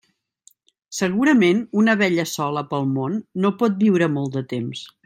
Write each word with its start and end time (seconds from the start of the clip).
Segurament 0.99 1.61
una 1.83 1.95
abella 1.99 2.27
sola 2.33 2.65
pel 2.73 2.91
món 2.97 3.23
no 3.45 3.57
pot 3.63 3.79
viure 3.87 4.13
molt 4.19 4.41
de 4.41 4.49
temps. 4.57 4.89